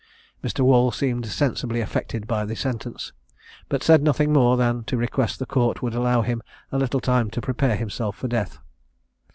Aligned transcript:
Mr. 0.43 0.61
Wall 0.61 0.89
seemed 0.89 1.27
sensibly 1.27 1.79
affected 1.79 2.25
by 2.25 2.43
the 2.43 2.55
sentence, 2.55 3.13
but 3.69 3.83
said 3.83 4.01
nothing 4.01 4.33
more 4.33 4.57
than 4.57 4.83
to 4.85 4.97
request 4.97 5.37
the 5.37 5.45
court 5.45 5.83
would 5.83 5.93
allow 5.93 6.23
him 6.23 6.41
a 6.71 6.79
little 6.79 6.99
time 6.99 7.29
to 7.29 7.39
prepare 7.39 7.75
himself 7.75 8.15
for 8.17 8.27
death. 8.27 8.57